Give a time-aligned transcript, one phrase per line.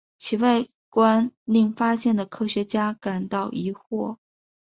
[0.17, 4.17] 其外观令发现的科学家感到疑惑。